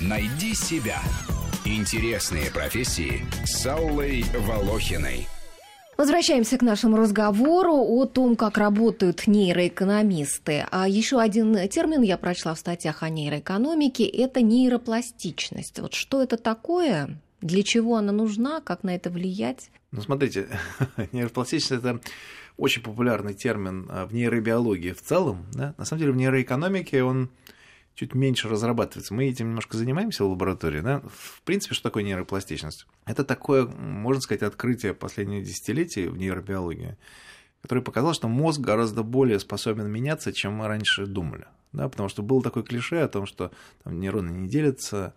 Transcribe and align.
Найди 0.00 0.54
себя. 0.54 1.00
Интересные 1.64 2.50
профессии 2.50 3.22
с 3.44 3.66
Аллой 3.66 4.24
Волохиной. 4.46 5.28
Возвращаемся 5.96 6.56
к 6.56 6.62
нашему 6.62 6.96
разговору 6.96 7.74
о 7.74 8.06
том, 8.06 8.34
как 8.34 8.56
работают 8.56 9.26
нейроэкономисты. 9.26 10.64
А 10.70 10.88
еще 10.88 11.20
один 11.20 11.68
термин 11.68 12.00
я 12.00 12.16
прочла 12.16 12.54
в 12.54 12.58
статьях 12.58 13.02
о 13.02 13.10
нейроэкономике– 13.10 14.04
это 14.06 14.40
нейропластичность. 14.40 15.78
Вот 15.78 15.92
что 15.92 16.22
это 16.22 16.38
такое? 16.38 17.20
Для 17.42 17.62
чего 17.62 17.96
она 17.96 18.12
нужна? 18.12 18.60
Как 18.62 18.82
на 18.82 18.94
это 18.94 19.10
влиять? 19.10 19.70
Ну, 19.92 20.00
смотрите, 20.00 20.48
нейропластичность– 21.12 21.84
это 21.84 22.00
очень 22.56 22.82
популярный 22.82 23.34
термин 23.34 23.86
а, 23.90 24.06
в 24.06 24.14
нейробиологии 24.14 24.92
в 24.92 25.02
целом. 25.02 25.44
Да? 25.52 25.74
На 25.76 25.84
самом 25.84 26.00
деле 26.00 26.12
в 26.12 26.16
нейроэкономике 26.16 27.02
он 27.02 27.28
чуть 28.00 28.14
меньше 28.14 28.48
разрабатывается. 28.48 29.12
Мы 29.12 29.28
этим 29.28 29.48
немножко 29.48 29.76
занимаемся 29.76 30.24
в 30.24 30.30
лаборатории. 30.30 30.80
Да? 30.80 31.02
В 31.14 31.42
принципе, 31.42 31.74
что 31.74 31.90
такое 31.90 32.02
нейропластичность? 32.02 32.86
Это 33.04 33.24
такое, 33.24 33.66
можно 33.66 34.22
сказать, 34.22 34.42
открытие 34.42 34.94
последних 34.94 35.44
десятилетий 35.44 36.08
в 36.08 36.16
нейробиологии, 36.16 36.96
которое 37.60 37.82
показало, 37.82 38.14
что 38.14 38.26
мозг 38.26 38.58
гораздо 38.58 39.02
более 39.02 39.38
способен 39.38 39.90
меняться, 39.90 40.32
чем 40.32 40.54
мы 40.54 40.66
раньше 40.66 41.04
думали. 41.04 41.44
Да? 41.72 41.90
Потому 41.90 42.08
что 42.08 42.22
было 42.22 42.42
такое 42.42 42.62
клише 42.62 43.00
о 43.00 43.08
том, 43.08 43.26
что 43.26 43.50
там, 43.84 44.00
нейроны 44.00 44.30
не 44.30 44.48
делятся, 44.48 45.12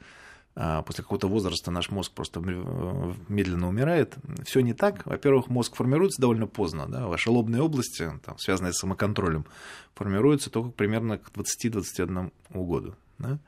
после 0.55 1.03
какого-то 1.03 1.27
возраста 1.27 1.71
наш 1.71 1.89
мозг 1.89 2.11
просто 2.13 2.39
медленно 2.39 3.67
умирает. 3.67 4.15
Все 4.45 4.61
не 4.61 4.73
так. 4.73 5.05
Во-первых, 5.05 5.47
мозг 5.47 5.75
формируется 5.75 6.21
довольно 6.21 6.47
поздно. 6.47 6.87
Да? 6.87 7.07
Ваши 7.07 7.31
лобные 7.31 7.61
области, 7.61 8.11
там, 8.23 8.37
связанные 8.37 8.73
с 8.73 8.77
самоконтролем, 8.77 9.45
формируются 9.95 10.49
только 10.49 10.69
примерно 10.69 11.17
к 11.17 11.31
20-21 11.31 12.31
году. 12.49 12.95
Да? 13.17 13.39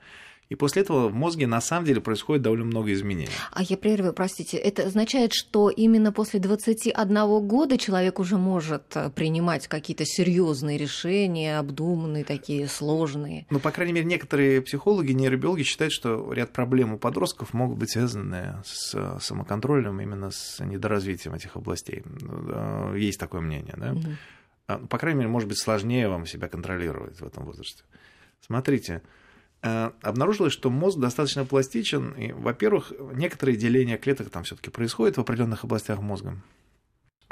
И 0.49 0.55
после 0.55 0.84
этого 0.84 1.09
в 1.09 1.13
мозге 1.16 1.48
на 1.48 1.59
самом 1.59 1.85
деле 1.85 2.02
происходит 2.02 2.44
довольно 2.44 2.66
много 2.66 2.94
изменений. 2.94 3.30
А 3.52 3.64
я 3.64 3.78
прерываю, 3.78 4.14
простите, 4.14 4.58
это 4.58 4.83
означает, 4.83 5.33
что 5.33 5.69
именно 5.69 6.11
после 6.11 6.39
21 6.39 7.47
года 7.47 7.80
человек 7.80 8.19
уже 8.19 8.38
может 8.38 8.95
э, 8.95 9.09
принимать 9.09 9.67
какие-то 9.67 10.06
серьезные 10.06 10.78
решения, 10.78 11.58
обдуманные, 11.58 12.23
такие 12.23 12.67
сложные? 12.67 13.47
Ну, 13.50 13.59
по 13.59 13.72
крайней 13.72 13.94
мере, 13.94 14.06
некоторые 14.06 14.61
психологи, 14.61 15.14
нейробиологи 15.14 15.64
считают, 15.64 15.92
что 15.92 16.31
ряд 16.31 16.53
проблем 16.53 16.94
у 16.94 17.00
подростков 17.00 17.53
могут 17.53 17.80
быть 17.80 17.89
связаны 17.89 18.62
с 18.64 19.19
самоконтролем, 19.19 20.00
именно 20.00 20.30
с 20.30 20.64
недоразвитием 20.64 21.34
этих 21.34 21.56
областей. 21.56 22.03
Есть 22.95 23.19
такое 23.19 23.41
мнение, 23.41 23.73
да? 23.78 23.94
Угу. 23.94 24.88
По 24.88 24.97
крайней 25.00 25.19
мере, 25.19 25.30
может 25.30 25.50
быть 25.50 25.58
сложнее 25.59 26.08
вам 26.08 26.28
себя 26.28 26.47
контролировать 26.47 27.19
в 27.19 27.25
этом 27.25 27.45
возрасте. 27.45 27.84
Смотрите, 28.41 29.02
Э, 29.02 29.08
обнаружилось, 30.02 30.53
что 30.53 30.69
мозг 30.69 30.99
достаточно 30.99 31.45
пластичен. 31.45 32.11
И, 32.11 32.31
во-первых, 32.31 32.94
некоторые 33.13 33.58
деления 33.58 33.97
клеток 33.97 34.30
там 34.30 34.44
все-таки 34.44 34.69
происходит 34.69 35.17
в 35.17 35.22
определенных 35.22 35.63
областях 35.63 35.99
мозга. 36.02 36.41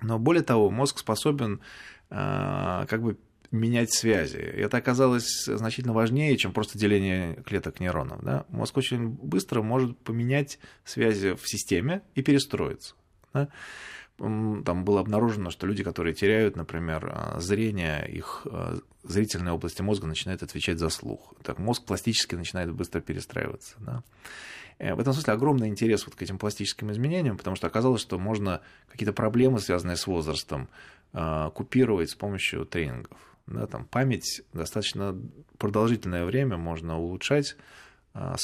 Но 0.01 0.19
более 0.19 0.43
того, 0.43 0.69
мозг 0.69 0.97
способен 0.97 1.61
э, 2.09 2.85
как 2.87 3.01
бы 3.01 3.17
менять 3.51 3.93
связи. 3.93 4.37
Это 4.37 4.77
оказалось 4.77 5.45
значительно 5.45 5.93
важнее, 5.93 6.35
чем 6.37 6.53
просто 6.53 6.77
деление 6.77 7.35
клеток 7.45 7.79
нейронов. 7.79 8.21
Да? 8.23 8.45
Мозг 8.49 8.75
очень 8.77 9.09
быстро 9.09 9.61
может 9.61 9.97
поменять 9.99 10.59
связи 10.83 11.35
в 11.35 11.47
системе 11.47 12.01
и 12.15 12.23
перестроиться. 12.23 12.95
Да? 13.33 13.49
Там 14.17 14.85
было 14.85 14.99
обнаружено, 14.99 15.49
что 15.49 15.67
люди, 15.67 15.83
которые 15.83 16.13
теряют, 16.13 16.55
например, 16.55 17.09
а, 17.11 17.39
зрение, 17.39 18.07
их 18.09 18.45
а, 18.45 18.77
зрительная 19.03 19.53
область 19.53 19.79
мозга 19.81 20.07
начинает 20.07 20.43
отвечать 20.43 20.79
за 20.79 20.89
слух. 20.89 21.33
Так 21.43 21.59
мозг 21.59 21.83
пластически 21.85 22.35
начинает 22.35 22.71
быстро 22.71 23.01
перестраиваться. 23.01 23.75
Да? 23.79 24.03
Э, 24.77 24.95
в 24.95 24.99
этом 24.99 25.13
смысле 25.13 25.33
огромный 25.33 25.67
интерес 25.67 26.05
вот 26.05 26.15
к 26.15 26.21
этим 26.21 26.37
пластическим 26.37 26.91
изменениям, 26.91 27.37
потому 27.37 27.55
что 27.55 27.67
оказалось, 27.67 28.01
что 28.01 28.19
можно 28.19 28.61
какие-то 28.89 29.13
проблемы, 29.13 29.59
связанные 29.59 29.97
с 29.97 30.07
возрастом, 30.07 30.69
а, 31.13 31.49
купировать 31.51 32.09
с 32.09 32.15
помощью 32.15 32.65
тренингов. 32.65 33.17
Да, 33.45 33.67
там 33.67 33.85
память 33.85 34.41
достаточно 34.53 35.19
продолжительное 35.57 36.23
время 36.25 36.57
можно 36.57 36.97
улучшать 36.97 37.57
э, 38.13 38.35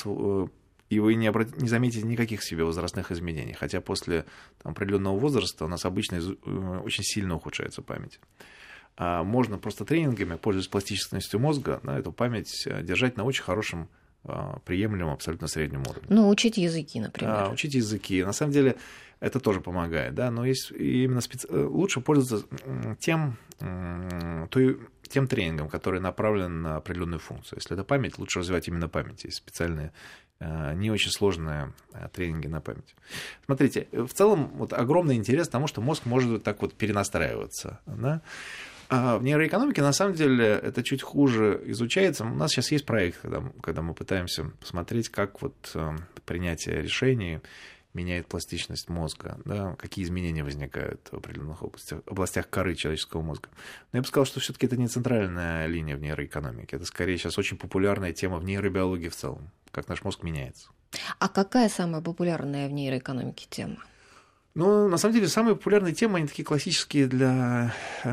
и 0.90 1.00
вы 1.00 1.16
не, 1.16 1.28
обрат... 1.28 1.56
не 1.58 1.70
заметите 1.70 2.06
никаких 2.06 2.44
себе 2.44 2.64
возрастных 2.64 3.12
изменений, 3.12 3.54
хотя 3.54 3.80
после 3.80 4.26
там, 4.62 4.72
определенного 4.72 5.18
возраста 5.18 5.66
у 5.66 5.68
нас 5.68 5.86
обычно 5.86 6.16
из... 6.18 6.30
Э, 6.30 6.82
очень 6.84 7.04
сильно 7.04 7.36
ухудшается 7.36 7.82
память. 7.82 8.20
А 8.98 9.24
можно 9.24 9.58
просто 9.58 9.86
тренингами, 9.86 10.36
пользуясь 10.36 10.68
пластичностью 10.68 11.40
мозга, 11.40 11.80
да, 11.84 11.98
эту 11.98 12.12
память 12.12 12.64
э, 12.66 12.84
держать 12.84 13.18
на 13.18 13.24
очень 13.24 13.44
хорошем 13.44 13.88
а, 14.26 14.60
приемлемом, 14.66 15.14
абсолютно 15.14 15.48
среднем 15.48 15.82
уровне. 15.82 16.08
Ну, 16.10 16.28
учить 16.28 16.58
языки, 16.58 17.00
например. 17.00 17.34
А, 17.34 17.50
учить 17.50 17.74
языки. 17.74 18.22
На 18.22 18.34
самом 18.34 18.52
деле 18.52 18.76
это 19.22 19.40
тоже 19.40 19.62
помогает, 19.62 20.14
да, 20.14 20.30
но 20.30 20.46
есть 20.46 20.72
именно 20.72 21.22
специ... 21.22 21.48
Э, 21.50 21.64
лучше 21.64 22.02
пользоваться 22.02 22.46
тем, 23.00 23.38
той, 24.50 24.80
тем 25.08 25.28
тренингом, 25.28 25.70
который 25.70 26.02
направлен 26.02 26.62
на 26.62 26.76
определенную 26.78 27.20
функцию. 27.20 27.60
Если 27.60 27.74
это 27.74 27.86
память, 27.86 28.18
лучше 28.18 28.40
развивать 28.40 28.68
именно 28.68 28.90
память. 28.90 29.24
Есть 29.24 29.38
специальные 29.38 29.94
не 30.40 30.90
очень 30.90 31.12
сложные 31.12 31.74
э, 31.94 32.08
тренинги 32.14 32.48
на 32.48 32.62
память. 32.62 32.96
Смотрите, 33.46 33.88
в 33.92 34.14
целом 34.14 34.52
вот 34.56 34.74
огромный 34.74 35.16
интерес 35.16 35.48
к 35.48 35.52
тому, 35.52 35.68
что 35.68 35.82
мозг 35.82 36.06
может 36.06 36.44
так 36.44 36.62
вот 36.62 36.74
перенастраиваться. 36.74 37.80
Да? 37.86 38.22
А 38.90 39.18
в 39.18 39.24
нейроэкономике, 39.24 39.82
на 39.82 39.94
самом 39.94 40.16
деле, 40.16 40.46
это 40.48 40.82
чуть 40.82 41.04
хуже 41.04 41.62
изучается. 41.66 42.24
У 42.24 42.34
нас 42.34 42.52
сейчас 42.52 42.72
есть 42.72 42.86
проект, 42.86 43.22
когда, 43.22 43.44
когда 43.62 43.82
мы 43.82 43.94
пытаемся 43.94 44.46
посмотреть, 44.60 45.10
как 45.10 45.42
вот 45.42 45.72
э, 45.76 45.96
принятие 46.26 46.82
решений 46.82 47.40
меняет 47.94 48.28
пластичность 48.28 48.88
мозга, 48.90 49.40
да, 49.46 49.76
какие 49.76 50.06
изменения 50.06 50.44
возникают 50.44 51.08
в 51.12 51.18
определенных 51.18 51.64
областях, 51.64 52.02
областях 52.06 52.50
коры 52.50 52.76
человеческого 52.76 53.22
мозга. 53.22 53.50
Но 53.92 53.98
я 53.98 54.02
бы 54.02 54.08
сказал, 54.08 54.26
что 54.26 54.40
все-таки 54.40 54.68
это 54.68 54.78
не 54.78 54.88
центральная 54.88 55.66
линия 55.66 55.98
в 55.98 56.02
нейроэкономике. 56.02 56.76
Это 56.76 56.86
скорее 56.86 57.18
сейчас 57.18 57.38
очень 57.38 57.58
популярная 57.58 58.14
тема 58.14 58.38
в 58.38 58.44
нейробиологии 58.44 59.10
в 59.10 59.16
целом, 59.16 59.50
как 59.72 59.88
наш 59.88 60.04
мозг 60.04 60.24
меняется. 60.24 60.70
А 61.20 61.30
какая 61.30 61.70
самая 61.70 62.02
популярная 62.02 62.68
в 62.68 62.72
нейроэкономике 62.72 63.48
тема? 63.50 63.78
Ну, 64.56 64.88
на 64.90 64.98
самом 64.98 65.14
деле, 65.14 65.28
самые 65.28 65.56
популярные 65.56 65.94
темы, 65.94 66.18
они 66.18 66.28
такие 66.28 66.44
классические 66.44 67.08
для 67.08 67.74
э, 68.04 68.10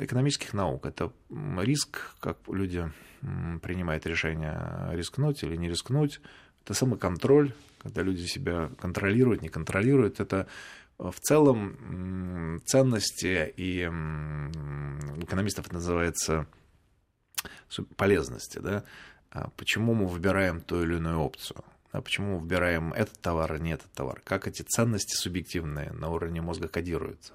экономических 0.00 0.52
наук. 0.52 0.84
Это 0.86 1.12
риск, 1.30 2.14
как 2.20 2.38
люди 2.48 2.90
принимают 3.62 4.04
решение 4.04 4.88
рискнуть 4.92 5.42
или 5.44 5.56
не 5.56 5.68
рискнуть. 5.68 6.20
Это 6.64 6.74
самоконтроль, 6.74 7.54
когда 7.80 8.02
люди 8.02 8.26
себя 8.26 8.70
контролируют, 8.80 9.42
не 9.42 9.48
контролируют, 9.48 10.18
это 10.20 10.48
э, 10.98 11.10
в 11.10 11.20
целом 11.20 12.60
ценности 12.66 13.52
и 13.56 13.84
экономистов 15.22 15.66
это 15.66 15.74
называется 15.74 16.46
полезности, 17.96 18.58
да, 18.58 18.84
почему 19.56 19.94
мы 19.94 20.06
выбираем 20.06 20.60
ту 20.60 20.82
или 20.82 20.96
иную 20.96 21.18
опцию, 21.18 21.64
да, 21.92 22.00
почему 22.00 22.34
мы 22.34 22.38
выбираем 22.40 22.92
этот 22.92 23.20
товар, 23.20 23.52
а 23.52 23.58
не 23.58 23.72
этот 23.72 23.90
товар, 23.92 24.20
как 24.24 24.46
эти 24.46 24.62
ценности 24.62 25.14
субъективные 25.14 25.92
на 25.92 26.10
уровне 26.10 26.40
мозга 26.40 26.68
кодируются. 26.68 27.34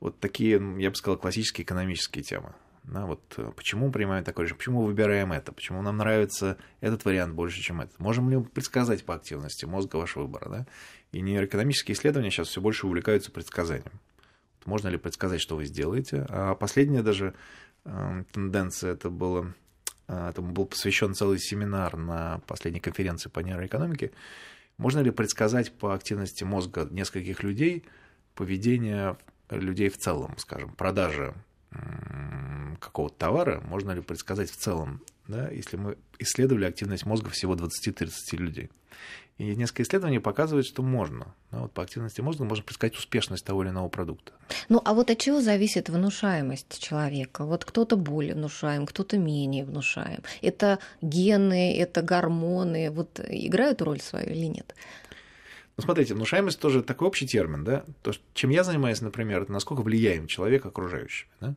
Вот 0.00 0.18
такие, 0.20 0.60
я 0.78 0.90
бы 0.90 0.96
сказал, 0.96 1.18
классические 1.18 1.64
экономические 1.64 2.22
темы. 2.22 2.54
Да, 2.84 3.06
вот 3.06 3.22
э, 3.38 3.50
почему 3.56 3.86
мы 3.86 3.92
принимаем 3.92 4.24
такое 4.24 4.44
решение, 4.44 4.58
почему 4.58 4.80
мы 4.82 4.86
выбираем 4.88 5.32
это, 5.32 5.52
почему 5.52 5.80
нам 5.80 5.96
нравится 5.96 6.58
этот 6.80 7.06
вариант 7.06 7.34
больше, 7.34 7.62
чем 7.62 7.80
этот. 7.80 7.98
Можем 7.98 8.28
ли 8.28 8.36
мы 8.36 8.44
предсказать 8.44 9.06
по 9.06 9.14
активности 9.14 9.64
мозга 9.64 9.96
ваш 9.96 10.16
выбор? 10.16 10.50
Да? 10.50 10.66
И 11.12 11.22
нейроэкономические 11.22 11.94
исследования 11.94 12.30
сейчас 12.30 12.48
все 12.48 12.60
больше 12.60 12.86
увлекаются 12.86 13.30
предсказанием. 13.30 14.00
Можно 14.66 14.88
ли 14.88 14.98
предсказать, 14.98 15.40
что 15.40 15.56
вы 15.56 15.64
сделаете? 15.64 16.26
А 16.28 16.54
последняя 16.54 17.02
даже 17.02 17.34
э, 17.86 18.24
тенденция, 18.32 18.92
это 18.92 19.08
было 19.08 19.54
этому 20.08 20.52
был 20.52 20.66
посвящен 20.66 21.14
целый 21.14 21.38
семинар 21.38 21.96
на 21.96 22.40
последней 22.46 22.80
конференции 22.80 23.28
по 23.28 23.40
нейроэкономике. 23.40 24.12
Можно 24.76 25.00
ли 25.00 25.10
предсказать 25.10 25.72
по 25.72 25.94
активности 25.94 26.44
мозга 26.44 26.86
нескольких 26.90 27.42
людей 27.42 27.84
поведение 28.34 29.16
людей 29.50 29.88
в 29.88 29.98
целом, 29.98 30.36
скажем, 30.38 30.72
продажи 30.74 31.34
какого-то 32.80 33.16
товара, 33.16 33.60
можно 33.66 33.92
ли 33.92 34.00
предсказать 34.00 34.50
в 34.50 34.56
целом, 34.56 35.00
да, 35.28 35.48
если 35.50 35.76
мы 35.76 35.96
исследовали 36.18 36.64
активность 36.64 37.06
мозга 37.06 37.30
всего 37.30 37.54
20-30 37.54 38.10
людей. 38.36 38.70
И 39.36 39.56
несколько 39.56 39.82
исследований 39.82 40.20
показывают, 40.20 40.64
что 40.64 40.82
можно. 40.82 41.34
Да, 41.50 41.60
вот 41.60 41.72
по 41.72 41.82
активности 41.82 42.20
мозга 42.20 42.44
можно 42.44 42.62
предсказать 42.62 42.96
успешность 42.96 43.44
того 43.44 43.64
или 43.64 43.70
иного 43.70 43.88
продукта. 43.88 44.32
Ну, 44.68 44.80
а 44.84 44.94
вот 44.94 45.10
от 45.10 45.18
чего 45.18 45.40
зависит 45.40 45.88
внушаемость 45.88 46.80
человека? 46.80 47.44
Вот 47.44 47.64
кто-то 47.64 47.96
более 47.96 48.34
внушаем, 48.34 48.86
кто-то 48.86 49.18
менее 49.18 49.64
внушаем. 49.64 50.20
Это 50.40 50.78
гены, 51.02 51.76
это 51.76 52.02
гормоны. 52.02 52.92
Вот 52.92 53.18
играют 53.28 53.82
роль 53.82 54.00
свою 54.00 54.30
или 54.30 54.46
нет? 54.46 54.72
Ну, 55.76 55.82
смотрите, 55.82 56.14
внушаемость 56.14 56.60
тоже 56.60 56.84
такой 56.84 57.08
общий 57.08 57.26
термин, 57.26 57.64
да? 57.64 57.84
То, 58.02 58.12
чем 58.34 58.50
я 58.50 58.62
занимаюсь, 58.62 59.00
например, 59.00 59.42
это 59.42 59.52
насколько 59.52 59.80
влияем 59.80 60.28
человек 60.28 60.64
окружающий, 60.64 61.26
да? 61.40 61.56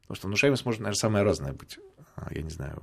Потому 0.00 0.16
что 0.16 0.26
внушаемость 0.26 0.64
может, 0.64 0.80
наверное, 0.80 0.98
самая 0.98 1.22
разная 1.22 1.52
быть. 1.52 1.78
А, 2.16 2.28
я 2.34 2.42
не 2.42 2.50
знаю, 2.50 2.82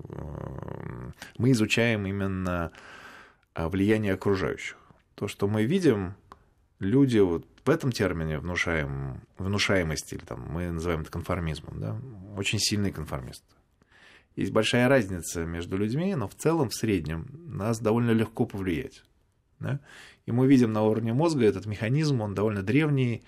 мы 1.38 1.52
изучаем 1.52 2.06
именно 2.06 2.72
а, 3.54 3.70
влияние 3.70 4.14
окружающих. 4.14 4.78
То, 5.16 5.28
что 5.28 5.48
мы 5.48 5.66
видим, 5.66 6.16
люди 6.80 7.20
вот 7.20 7.46
в 7.64 7.70
этом 7.70 7.92
термине 7.92 8.40
внушаем, 8.40 9.22
внушаемости, 9.38 10.16
или 10.16 10.24
там, 10.24 10.48
мы 10.50 10.72
называем 10.72 11.02
это 11.02 11.12
конформизмом, 11.12 11.80
да, 11.80 12.00
очень 12.38 12.60
сильный 12.60 12.92
конформист. 12.92 13.44
Есть 14.36 14.52
большая 14.52 14.88
разница 14.88 15.46
между 15.46 15.78
людьми, 15.78 16.16
но 16.16 16.28
в 16.28 16.36
целом, 16.36 16.70
в 16.70 16.74
среднем, 16.74 17.28
нас 17.46 17.80
довольно 17.80 18.12
легко 18.12 18.46
повлиять. 18.46 19.04
Да? 19.60 19.80
И 20.26 20.32
мы 20.32 20.48
видим 20.48 20.72
на 20.72 20.84
уровне 20.84 21.12
мозга 21.12 21.46
этот 21.46 21.66
механизм, 21.66 22.22
он 22.22 22.34
довольно 22.34 22.64
древний, 22.64 23.24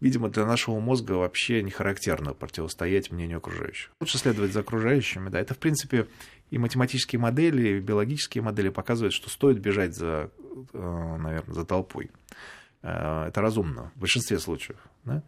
видимо, 0.00 0.28
для 0.28 0.46
нашего 0.46 0.78
мозга 0.78 1.12
вообще 1.12 1.62
не 1.62 1.70
характерно 1.70 2.34
противостоять 2.34 3.10
мнению 3.10 3.38
окружающих. 3.38 3.90
Лучше 4.00 4.18
следовать 4.18 4.52
за 4.52 4.60
окружающими, 4.60 5.28
да. 5.28 5.40
Это, 5.40 5.54
в 5.54 5.58
принципе, 5.58 6.06
и 6.50 6.58
математические 6.58 7.18
модели, 7.18 7.68
и 7.68 7.80
биологические 7.80 8.42
модели 8.42 8.68
показывают, 8.68 9.12
что 9.12 9.28
стоит 9.28 9.58
бежать 9.58 9.96
за, 9.96 10.30
э, 10.72 11.16
наверное, 11.18 11.54
за 11.54 11.64
толпой. 11.64 12.10
Э, 12.82 13.26
это 13.28 13.40
разумно 13.40 13.90
в 13.96 14.00
большинстве 14.00 14.38
случаев, 14.38 14.78
да. 15.04 15.22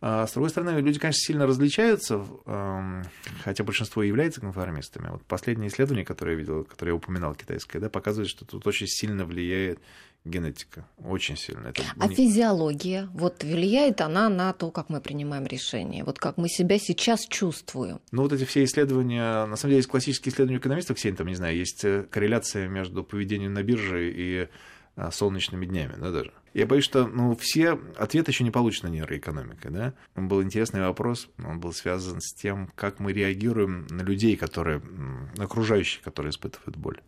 А 0.00 0.26
с 0.26 0.32
другой 0.32 0.50
стороны, 0.50 0.78
люди, 0.80 0.98
конечно, 0.98 1.20
сильно 1.20 1.46
различаются, 1.46 2.22
эм, 2.44 3.02
хотя 3.42 3.64
большинство 3.64 4.02
является 4.02 4.42
конформистами. 4.42 5.08
Вот 5.08 5.24
последнее 5.24 5.68
исследование, 5.68 6.04
которое 6.04 6.32
я 6.32 6.38
видел, 6.38 6.64
которое 6.64 6.90
я 6.90 6.96
упоминал, 6.96 7.34
китайское, 7.34 7.80
да, 7.80 7.88
показывает, 7.88 8.28
что 8.28 8.44
тут 8.44 8.66
очень 8.66 8.86
сильно 8.88 9.24
влияет 9.24 9.80
генетика. 10.26 10.86
Очень 11.04 11.36
сильно. 11.36 11.68
Это 11.68 11.82
а 11.98 12.08
физиология, 12.08 13.08
вот 13.14 13.44
влияет 13.44 14.00
она 14.00 14.28
на 14.28 14.52
то, 14.52 14.70
как 14.70 14.88
мы 14.88 15.00
принимаем 15.00 15.46
решения, 15.46 16.04
вот 16.04 16.18
как 16.18 16.36
мы 16.36 16.48
себя 16.48 16.78
сейчас 16.78 17.26
чувствуем? 17.26 18.00
Ну, 18.12 18.22
вот 18.22 18.32
эти 18.32 18.44
все 18.44 18.64
исследования, 18.64 19.46
на 19.46 19.56
самом 19.56 19.70
деле, 19.70 19.76
есть 19.78 19.88
классические 19.88 20.32
исследования 20.32 20.58
экономистов, 20.58 20.98
все 20.98 21.08
они 21.08 21.16
там, 21.16 21.26
не 21.26 21.34
знаю, 21.34 21.56
есть 21.56 21.84
э, 21.84 22.04
корреляция 22.10 22.68
между 22.68 23.04
поведением 23.04 23.54
на 23.54 23.62
бирже 23.62 24.10
и 24.10 24.48
а, 24.96 25.10
солнечными 25.10 25.66
днями, 25.66 25.94
да, 25.98 26.10
даже. 26.10 26.32
Я 26.54 26.64
боюсь, 26.66 26.84
что 26.84 27.06
ну, 27.06 27.36
все 27.36 27.78
ответы 27.98 28.30
еще 28.30 28.42
не 28.44 28.50
получены 28.50 28.88
нейроэкономикой. 28.88 29.70
Да? 29.70 29.92
Был 30.14 30.42
интересный 30.42 30.80
вопрос, 30.80 31.28
он 31.44 31.60
был 31.60 31.74
связан 31.74 32.22
с 32.22 32.32
тем, 32.32 32.72
как 32.74 32.98
мы 32.98 33.12
реагируем 33.12 33.86
на 33.90 34.00
людей, 34.00 34.38
которые, 34.38 34.80
на 34.80 35.44
окружающих, 35.44 36.00
которые 36.00 36.30
испытывают 36.30 36.76
боль. 36.76 37.02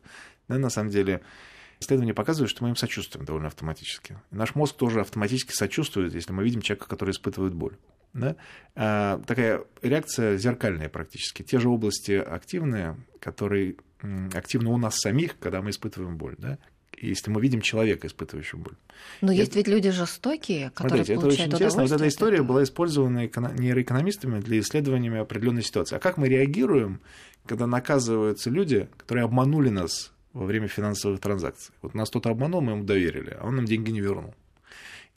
Да, 0.49 0.59
на 0.59 0.69
самом 0.69 0.91
деле, 0.91 1.23
исследования 1.81 2.15
показывают, 2.15 2.51
что 2.51 2.63
мы 2.65 2.71
им 2.71 2.77
сочувствуем 2.77 3.25
довольно 3.25 3.49
автоматически. 3.49 4.19
И 4.31 4.37
наш 4.37 4.55
мозг 4.55 4.77
тоже 4.77 5.01
автоматически 5.01 5.53
сочувствует, 5.53 6.15
если 6.15 6.33
мы 6.33 6.45
видим 6.45 6.61
человека, 6.61 6.89
который 6.89 7.11
испытывает 7.11 7.55
боль. 7.55 7.77
Да? 8.15 8.37
А, 8.75 9.21
такая 9.27 9.65
реакция 9.83 10.37
зеркальная 10.37 10.89
практически. 10.89 11.43
Те 11.43 11.59
же 11.59 11.69
области 11.69 12.13
активные, 12.13 12.97
которые 13.21 13.77
активны 14.35 14.71
у 14.71 14.79
нас 14.79 14.99
самих, 14.99 15.39
когда 15.39 15.63
мы 15.63 15.71
испытываем 15.71 16.17
боль. 16.17 16.37
Да? 16.39 16.59
если 17.01 17.31
мы 17.31 17.41
видим 17.41 17.61
человека, 17.61 18.07
испытывающего 18.07 18.59
боль. 18.59 18.75
Но 19.21 19.33
это... 19.33 19.41
есть 19.41 19.57
ведь 19.57 19.69
люди 19.69 19.91
жестокие, 19.91 20.71
которые 20.71 21.05
Смотрите, 21.05 21.13
это 21.15 21.27
очень 21.27 21.47
интересно. 21.47 21.83
Вот 21.83 21.93
эта 21.93 22.09
история 22.09 22.43
была 22.43 22.63
использована 22.63 23.19
нейроэкономистами 23.19 24.41
для 24.41 24.61
исследования 24.61 25.21
определенной 25.21 25.63
ситуации. 25.63 25.97
А 25.97 25.99
как 26.01 26.17
мы 26.17 26.29
реагируем, 26.29 27.01
когда 27.47 27.67
наказываются 27.67 28.51
люди, 28.51 28.89
которые 28.97 29.25
обманули 29.25 29.69
нас 29.69 30.13
во 30.39 30.47
время 30.47 30.69
финансовых 30.69 31.21
транзакций? 31.21 31.75
Вот 31.83 31.95
нас 31.95 32.11
кто-то 32.11 32.31
обманул, 32.31 32.61
мы 32.61 32.73
ему 32.73 32.85
доверили, 32.85 33.37
а 33.39 33.47
он 33.47 33.57
нам 33.57 33.65
деньги 33.65 33.91
не 33.91 34.01
вернул. 34.01 34.35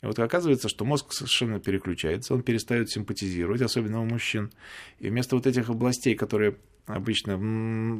И 0.02 0.06
вот 0.06 0.18
оказывается, 0.18 0.68
что 0.68 0.84
мозг 0.84 1.12
совершенно 1.12 1.60
переключается, 1.60 2.34
он 2.34 2.42
перестает 2.42 2.90
симпатизировать, 2.90 3.62
особенно 3.62 4.02
у 4.02 4.04
мужчин. 4.04 4.50
И 4.98 5.08
вместо 5.08 5.36
вот 5.36 5.46
этих 5.46 5.70
областей, 5.70 6.16
которые 6.16 6.56
обычно 6.86 7.34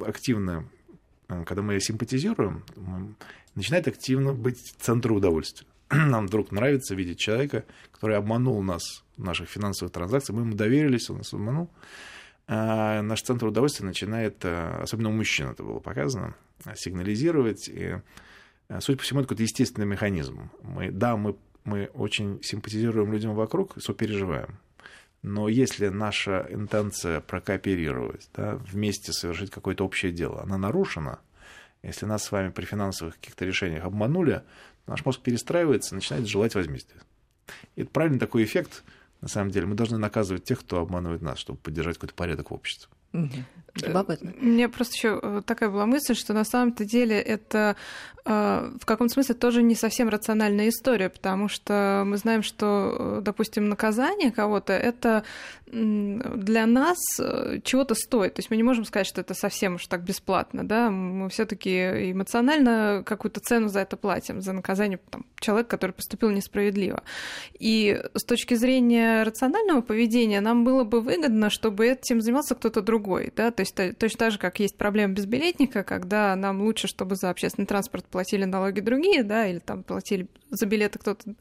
активно, 0.05 0.69
э, 1.29 1.45
когда 1.45 1.63
мы 1.63 1.79
симпатизируем, 1.79 2.65
начинает 3.55 3.87
активно 3.87 4.33
быть 4.33 4.59
центр 4.81 5.13
удовольствия. 5.13 5.69
Нам 5.91 6.27
вдруг 6.27 6.51
нравится 6.51 6.97
видеть 6.97 7.21
человека, 7.21 7.65
который 7.93 8.17
обманул 8.17 8.61
нас 8.63 9.05
в 9.17 9.23
наших 9.23 9.49
финансовых 9.49 9.93
транзакциях, 9.93 10.37
мы 10.37 10.43
ему 10.45 10.57
доверились, 10.57 11.09
он 11.09 11.19
нас 11.19 11.33
обманул. 11.33 11.71
А 12.49 13.03
наш 13.03 13.23
центр 13.23 13.47
удовольствия 13.47 13.87
начинает, 13.87 14.45
э, 14.45 14.81
особенно 14.83 15.09
у 15.09 15.13
мужчин 15.13 15.49
это 15.49 15.63
было 15.63 15.79
показано, 15.79 16.35
сигнализировать. 16.75 17.69
И, 17.69 18.01
э, 18.69 18.81
судя 18.81 18.99
по 18.99 19.05
всему, 19.05 19.21
это 19.21 19.29
какой-то 19.29 19.43
естественный 19.45 19.87
механизм. 19.87 20.51
Мы, 20.63 20.91
да, 20.91 21.17
мы, 21.17 21.37
мы 21.65 21.87
очень 21.95 22.43
симпатизируем 22.43 23.13
людям 23.13 23.35
вокруг, 23.35 23.81
сопереживаем. 23.81 24.59
Но 25.23 25.49
если 25.49 25.89
наша 25.89 26.47
интенция 26.51 27.21
прокооперировать, 27.21 28.29
да, 28.35 28.57
вместе 28.57 29.13
совершить 29.13 29.51
какое-то 29.51 29.85
общее 29.85 30.13
дело, 30.13 30.43
она 30.43 30.59
нарушена– 30.59 31.21
если 31.83 32.07
нас 32.07 32.23
с 32.25 32.33
вами 32.33 32.51
при 32.51 32.65
финансовых 32.65 33.17
каких-то 33.17 33.45
решениях 33.45 33.85
обманули, 33.85 34.43
наш 34.87 35.05
мозг 35.05 35.21
перестраивается, 35.21 35.95
начинает 35.95 36.29
желать 36.29 36.55
возмездия. 36.55 37.03
И 37.75 37.83
это 37.83 37.91
правильный 37.91 38.21
такой 38.21 38.45
эффект, 38.45 38.85
на 39.23 39.29
самом 39.29 39.51
деле. 39.51 39.67
Мы 39.67 39.75
должны 39.75 39.97
наказывать 39.97 40.45
тех, 40.45 40.61
кто 40.61 40.81
обманывает 40.81 41.23
нас, 41.23 41.39
чтобы 41.39 41.59
поддержать 41.59 41.97
какой-то 41.97 42.15
порядок 42.15 42.51
в 42.51 42.55
обществе. 42.55 42.93
Любопытно. 43.75 44.33
У 44.41 44.45
меня 44.45 44.69
просто 44.69 44.95
еще 44.95 45.19
э, 45.23 45.43
такая 45.47 45.71
была 45.71 45.87
мысль, 45.87 46.15
что 46.15 46.35
на 46.35 46.45
самом-то 46.45 46.85
деле 46.85 47.19
это 47.19 47.77
э, 48.25 48.71
в 48.79 48.85
каком 48.85 49.09
смысле 49.09 49.35
тоже 49.35 49.63
не 49.63 49.75
совсем 49.75 50.11
рациональная 50.11 50.69
история, 50.69 51.09
потому 51.09 51.49
что 51.49 52.05
мы 52.07 52.19
знаем, 52.19 52.43
что, 52.43 52.97
э, 52.99 53.21
допустим, 53.23 53.71
наказание 53.71 54.31
кого-то 54.31 54.75
это 54.75 55.25
для 55.73 56.67
нас 56.67 56.99
чего-то 57.65 57.95
стоит. 57.95 58.35
То 58.35 58.41
есть 58.41 58.51
мы 58.51 58.57
не 58.57 58.63
можем 58.63 58.85
сказать, 58.85 59.07
что 59.07 59.23
это 59.23 59.33
совсем 59.33 59.77
уж 59.77 59.87
так 59.87 60.03
бесплатно, 60.03 60.69
да, 60.69 60.91
мы 60.91 61.31
все-таки 61.31 62.13
эмоционально 62.13 63.03
какую-то 63.07 63.41
цену 63.41 63.69
за 63.69 63.81
это 63.81 63.97
платим, 63.97 64.43
за 64.43 64.53
наказание 64.53 65.01
там, 65.11 65.25
человека, 65.41 65.71
который 65.71 65.93
поступил 65.93 66.29
несправедливо. 66.29 67.03
И 67.59 68.03
с 68.13 68.23
точки 68.25 68.53
зрения 68.53 69.23
рационального 69.23 69.81
поведения 69.81 70.43
нам 70.43 70.63
было 70.63 70.85
бы 70.85 71.01
выгодно, 71.01 71.49
чтобы 71.49 71.87
этим 71.87 72.21
занимался 72.21 72.55
кто-то 72.55 72.83
другой, 72.83 73.02
да, 73.35 73.51
то 73.51 73.61
есть 73.61 73.75
точно 73.99 74.19
так 74.19 74.33
же, 74.33 74.39
как 74.39 74.61
есть 74.61 74.77
проблема 74.77 75.15
безбилетника, 75.15 75.83
когда 75.83 76.35
нам 76.37 76.63
лучше, 76.63 76.89
чтобы 76.89 77.17
за 77.17 77.31
общественный 77.31 77.67
транспорт 77.67 78.05
платили 78.07 78.45
налоги 78.45 78.81
другие, 78.81 79.23
да, 79.23 79.47
или 79.47 79.59
там 79.59 79.83
платили 79.83 80.29
за 80.51 80.67
билеты 80.67 80.99
кто-то 80.99 81.35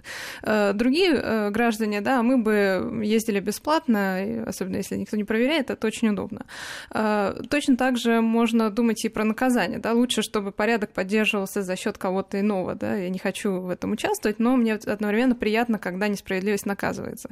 э, 0.44 0.74
другие 0.74 1.12
э, 1.14 1.50
граждане, 1.50 2.02
да, 2.02 2.24
мы 2.24 2.38
бы 2.38 3.02
ездили 3.04 3.40
бесплатно, 3.40 4.46
особенно 4.48 4.78
если 4.78 4.96
никто 4.96 5.18
не 5.18 5.26
проверяет, 5.26 5.70
это 5.70 5.86
очень 5.86 6.10
удобно. 6.10 6.46
Э, 6.94 7.36
точно 7.50 7.76
так 7.76 7.98
же 7.98 8.22
можно 8.22 8.70
думать 8.70 9.04
и 9.04 9.10
про 9.10 9.26
наказание, 9.26 9.80
да, 9.80 9.94
лучше, 9.94 10.22
чтобы 10.22 10.52
порядок 10.52 10.92
поддерживался 10.92 11.62
за 11.62 11.76
счет 11.76 11.98
кого-то 11.98 12.40
иного, 12.40 12.76
да, 12.76 12.96
я 12.96 13.10
не 13.10 13.20
хочу 13.20 13.60
в 13.60 13.70
этом 13.70 13.92
участвовать, 13.92 14.40
но 14.40 14.56
мне 14.56 14.76
одновременно 14.76 15.36
приятно, 15.36 15.78
когда 15.78 16.08
несправедливость 16.08 16.66
наказывается. 16.66 17.30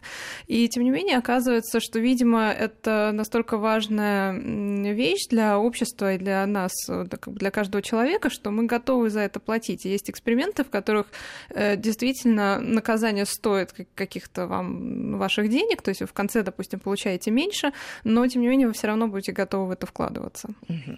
И 0.47 0.67
тем 0.67 0.83
не 0.83 0.89
менее 0.89 1.17
оказывается, 1.17 1.79
что, 1.79 1.99
видимо, 1.99 2.51
это 2.51 3.11
настолько 3.13 3.57
важная 3.57 4.18
вещь 4.31 5.27
для 5.29 5.59
общества 5.59 6.13
и 6.13 6.17
для 6.17 6.45
нас, 6.45 6.71
для 7.25 7.51
каждого 7.51 7.81
человека, 7.81 8.29
что 8.29 8.51
мы 8.51 8.65
готовы 8.65 9.09
за 9.09 9.21
это 9.21 9.39
платить. 9.39 9.85
Есть 9.85 10.09
эксперименты, 10.09 10.63
в 10.63 10.69
которых 10.69 11.07
э, 11.49 11.75
действительно 11.75 12.59
наказание 12.59 13.25
стоит 13.25 13.73
каких-то 13.95 14.47
вам 14.47 15.17
ваших 15.17 15.49
денег, 15.49 15.81
то 15.81 15.89
есть 15.89 16.01
вы 16.01 16.07
в 16.07 16.13
конце, 16.13 16.43
допустим, 16.43 16.79
получаете 16.79 17.31
меньше, 17.31 17.73
но 18.03 18.27
тем 18.27 18.41
не 18.41 18.47
менее 18.47 18.67
вы 18.67 18.73
все 18.73 18.87
равно 18.87 19.07
будете 19.07 19.31
готовы 19.31 19.67
в 19.67 19.71
это 19.71 19.85
вкладываться. 19.85 20.49
Угу. 20.67 20.97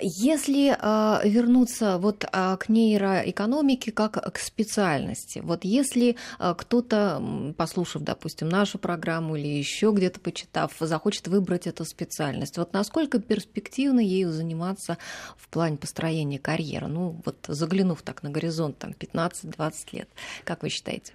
Если 0.00 0.76
э, 0.78 1.28
вернуться 1.28 1.98
вот 1.98 2.24
э, 2.24 2.56
к 2.58 2.68
нейроэкономике 2.68 3.92
как 3.92 4.32
к 4.32 4.38
специальности, 4.38 5.40
вот 5.42 5.64
если 5.64 6.16
э, 6.38 6.54
кто-то, 6.56 7.54
послушав, 7.56 8.02
допустим, 8.02 8.48
нашу 8.48 8.78
программу 8.78 9.36
или 9.36 9.48
еще 9.48 9.92
где-то 9.92 10.20
почитав, 10.20 10.72
захочет 10.80 11.28
выбрать 11.28 11.66
эту 11.66 11.84
специальность, 11.84 12.58
вот 12.58 12.72
насколько 12.72 13.18
перспективно 13.18 14.00
ею 14.00 14.32
заниматься 14.32 14.98
в 15.36 15.48
плане 15.48 15.76
построения 15.76 16.38
карьеры? 16.38 16.88
Ну, 16.88 17.20
вот 17.24 17.36
заглянув 17.48 18.02
так 18.02 18.22
на 18.22 18.30
горизонт, 18.30 18.78
там, 18.78 18.90
15-20 18.90 19.72
лет, 19.92 20.08
как 20.44 20.62
вы 20.62 20.68
считаете? 20.68 21.12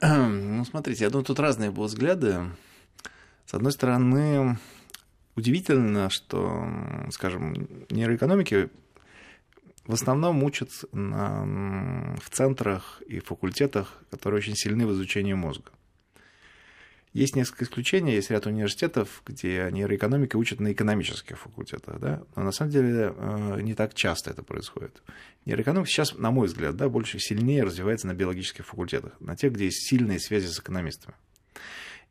Ну, 0.00 0.64
смотрите, 0.64 1.04
я 1.04 1.10
думаю, 1.10 1.24
тут 1.24 1.40
разные 1.40 1.70
будут 1.70 1.92
взгляды. 1.92 2.50
С 3.46 3.54
одной 3.54 3.72
стороны, 3.72 4.58
Удивительно, 5.36 6.10
что, 6.10 6.66
скажем, 7.10 7.68
нейроэкономики 7.90 8.70
в 9.86 9.92
основном 9.92 10.42
учат 10.42 10.70
на, 10.92 12.16
в 12.20 12.30
центрах 12.30 13.02
и 13.06 13.18
факультетах, 13.18 14.02
которые 14.10 14.38
очень 14.38 14.54
сильны 14.56 14.86
в 14.86 14.92
изучении 14.92 15.34
мозга. 15.34 15.70
Есть 17.12 17.36
несколько 17.36 17.64
исключений, 17.64 18.14
есть 18.14 18.30
ряд 18.30 18.46
университетов, 18.46 19.22
где 19.24 19.68
нейроэкономика 19.70 20.36
учат 20.36 20.58
на 20.58 20.72
экономических 20.72 21.38
факультетах, 21.38 22.00
да? 22.00 22.24
но 22.34 22.42
на 22.42 22.50
самом 22.50 22.72
деле 22.72 23.14
э, 23.16 23.60
не 23.60 23.74
так 23.74 23.94
часто 23.94 24.30
это 24.30 24.42
происходит. 24.42 25.00
Нейроэкономика 25.44 25.88
сейчас, 25.88 26.16
на 26.18 26.32
мой 26.32 26.48
взгляд, 26.48 26.76
да, 26.76 26.88
больше 26.88 27.20
сильнее 27.20 27.62
развивается 27.62 28.08
на 28.08 28.14
биологических 28.14 28.66
факультетах, 28.66 29.12
на 29.20 29.36
тех, 29.36 29.52
где 29.52 29.66
есть 29.66 29.88
сильные 29.88 30.18
связи 30.18 30.46
с 30.46 30.58
экономистами. 30.58 31.14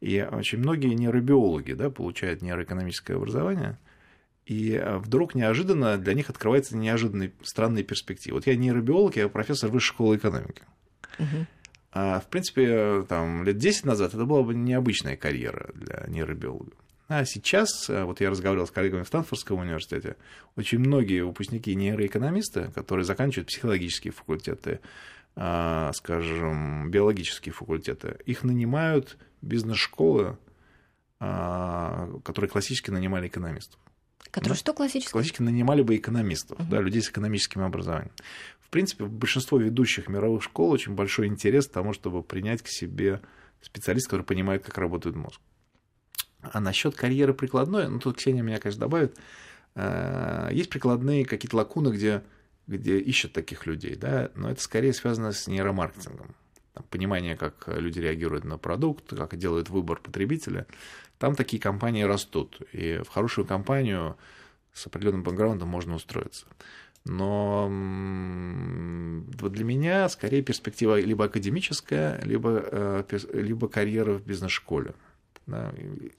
И 0.04 0.22
очень 0.22 0.58
многие 0.58 0.94
нейробиологи 0.96 1.72
да, 1.72 1.90
получают 1.90 2.42
нейроэкономическое 2.42 3.16
образование, 3.16 3.78
и 4.46 4.74
э, 4.74 4.98
вдруг 4.98 5.34
неожиданно 5.34 5.98
для 5.98 6.14
них 6.14 6.30
открывается 6.30 6.76
неожиданные 6.76 7.32
странные 7.42 7.86
перспективы. 7.86 8.36
Вот 8.36 8.46
я 8.46 8.58
нейробиолог, 8.58 9.16
я 9.16 9.30
профессор 9.30 9.70
высшей 9.70 9.94
школы 9.94 10.18
экономики. 10.18 10.64
Угу. 11.20 11.46
А, 11.94 12.20
в 12.20 12.28
принципе, 12.28 13.06
там, 13.08 13.46
лет 13.46 13.58
10 13.58 13.86
назад 13.86 14.14
это 14.14 14.26
была 14.26 14.44
бы 14.44 14.54
необычная 14.54 15.16
карьера 15.16 15.72
для 15.74 16.04
нейробиолога. 16.10 16.74
А 17.08 17.24
сейчас, 17.24 17.90
э, 17.90 18.04
вот 18.04 18.20
я 18.20 18.30
разговаривал 18.30 18.68
с 18.68 18.72
коллегами 18.72 19.04
в 19.04 19.08
Стэнфордском 19.08 19.60
университете, 19.60 20.18
очень 20.58 20.80
многие 20.80 21.24
выпускники 21.24 21.74
нейроэкономисты, 21.76 22.72
которые 22.76 23.06
заканчивают 23.06 23.48
психологические 23.48 24.12
факультеты, 24.12 24.82
а, 24.82 24.84
скажем, 25.36 26.92
биологические 26.92 27.54
факультеты, 27.54 28.18
их 28.26 28.44
нанимают 28.44 29.18
бизнес-школы, 29.42 30.38
а, 31.20 32.10
которые 32.24 32.50
классически 32.50 32.92
нанимали 32.92 33.28
экономистов. 33.28 33.80
Которые 34.30 34.56
да? 34.56 34.60
что 34.60 34.74
классически? 34.74 35.12
Классически 35.12 35.42
нанимали 35.42 35.82
бы 35.82 35.96
экономистов, 35.96 36.60
угу. 36.60 36.68
да, 36.70 36.82
людей 36.82 37.02
с 37.02 37.10
экономическим 37.10 37.62
образованием. 37.62 38.12
В 38.60 38.70
принципе, 38.70 39.06
большинство 39.06 39.58
ведущих 39.58 40.08
мировых 40.08 40.44
школ 40.44 40.72
очень 40.72 40.96
большой 40.96 41.28
интерес 41.28 41.68
к 41.68 41.72
тому, 41.72 41.94
чтобы 41.94 42.24
принять 42.24 42.62
к 42.62 42.68
себе 42.68 43.22
специалиста, 43.62 44.10
который 44.10 44.24
понимает, 44.24 44.66
как 44.66 44.78
работает 44.78 45.16
мозг. 45.16 45.40
А 46.42 46.60
насчет 46.60 46.96
карьеры 46.96 47.34
прикладной, 47.34 47.88
ну 47.88 48.00
тут 48.00 48.18
Ксения 48.18 48.42
меня, 48.42 48.60
конечно, 48.60 48.82
добавит, 48.82 49.18
э, 49.76 50.50
есть 50.52 50.70
прикладные 50.70 51.26
какие-то 51.26 51.56
лакуны, 51.56 51.90
где, 51.90 52.24
где 52.68 53.00
ищут 53.00 53.34
таких 53.34 53.66
людей, 53.66 53.96
да, 53.96 54.32
но 54.36 54.50
это 54.50 54.62
скорее 54.62 54.94
связано 54.94 55.32
с 55.32 55.48
нейромаркетингом. 55.48 56.36
Там, 56.74 56.86
понимание, 56.90 57.36
как 57.36 57.68
люди 57.68 58.00
реагируют 58.00 58.46
на 58.46 58.58
продукт, 58.58 59.10
как 59.10 59.36
делают 59.38 59.70
выбор 59.70 60.00
потребителя. 60.00 60.66
Там 61.20 61.36
такие 61.36 61.62
компании 61.62 62.04
растут, 62.04 62.62
и 62.72 63.02
в 63.04 63.10
хорошую 63.10 63.46
компанию 63.46 64.18
с 64.74 64.88
определенным 64.88 65.24
бэкграундом 65.24 65.70
можно 65.70 65.96
устроиться. 65.96 66.48
Но 67.06 67.68
для 69.28 69.64
меня 69.66 70.08
скорее 70.10 70.42
перспектива 70.42 71.00
либо 71.00 71.26
академическая, 71.26 72.22
либо, 72.24 72.64
э, 72.66 73.04
либо 73.34 73.68
карьера 73.68 74.14
в 74.14 74.26
бизнес-школе 74.26 74.96
да, 75.46 75.74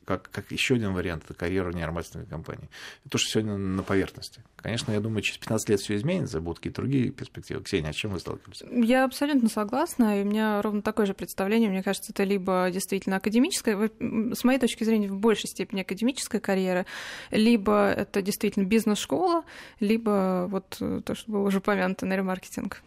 как, 0.05 0.31
как 0.31 0.53
еще 0.53 0.75
один 0.75 0.93
вариант, 0.93 1.25
это 1.25 1.35
карьера 1.35 1.73
неарматственной 1.73 2.27
компании. 2.27 2.69
То, 3.09 3.19
что 3.19 3.31
сегодня 3.31 3.57
на 3.57 3.83
поверхности. 3.83 4.43
Конечно, 4.57 4.93
я 4.93 5.01
думаю, 5.01 5.23
через 5.23 5.39
15 5.39 5.69
лет 5.69 5.81
все 5.81 5.97
изменится, 5.97 6.41
будут 6.41 6.59
какие-то 6.59 6.83
другие 6.83 7.11
перспективы. 7.11 7.63
Ксения, 7.63 7.91
о 7.91 7.93
чем 7.93 8.13
вы 8.13 8.21
сталкиваетесь? 8.21 8.67
Я 8.71 9.05
абсолютно 9.05 9.49
согласна, 9.49 10.21
и 10.21 10.23
у 10.23 10.27
меня 10.27 10.61
ровно 10.63 10.83
такое 10.83 11.07
же 11.07 11.15
представление. 11.15 11.71
Мне 11.71 11.83
кажется, 11.83 12.13
это 12.13 12.25
либо 12.25 12.69
действительно 12.73 13.17
академическая, 13.17 13.91
с 13.99 14.45
моей 14.45 14.59
точки 14.59 14.85
зрения, 14.85 15.09
в 15.09 15.17
большей 15.17 15.49
степени 15.49 15.81
академическая 15.81 16.41
карьера, 16.41 16.87
либо 17.31 17.91
это 17.91 18.23
действительно 18.23 18.65
бизнес-школа, 18.65 19.45
либо 19.81 20.47
вот 20.51 20.77
то, 20.79 21.15
что 21.15 21.33
было 21.33 21.47
уже 21.47 21.59
упомянуто, 21.59 22.07
нейромаркетинг. 22.07 22.83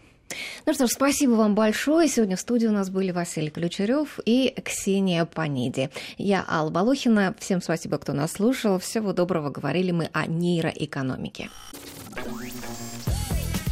Ну 0.66 0.74
что 0.74 0.88
ж, 0.88 0.92
спасибо 0.92 1.32
вам 1.32 1.56
большое. 1.56 2.08
Сегодня 2.08 2.36
в 2.36 2.42
студии 2.42 2.68
у 2.68 2.72
нас 2.72 2.90
были 2.90 3.12
Василий 3.12 3.50
Ключарев 3.50 4.20
и 4.26 4.54
Ксения 4.64 5.26
Паниди. 5.26 5.90
Я 6.18 6.46
Алла 6.48 6.70
Балухина. 6.70 7.36
Всем 7.40 7.62
спасибо, 7.62 7.98
кто 7.98 8.14
нас 8.14 8.34
слушал. 8.34 8.80
Всего 8.80 9.14
доброго. 9.14 9.50
Говорили 9.50 9.92
мы 9.92 10.10
о 10.14 10.26
нейроэкономике. 10.26 11.50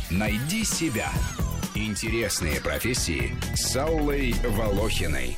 Найди 0.10 0.64
себя. 0.64 1.12
Интересные 1.76 2.62
профессии 2.62 3.36
с 3.54 3.76
Аллой 3.76 4.34
Волохиной. 4.48 5.38